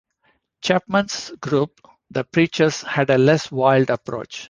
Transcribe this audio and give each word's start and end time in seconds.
Chapman's 0.63 1.29
group, 1.39 1.79
The 2.09 2.23
Preachers 2.23 2.81
had 2.81 3.11
a 3.11 3.19
less 3.19 3.51
wild 3.51 3.91
approach. 3.91 4.39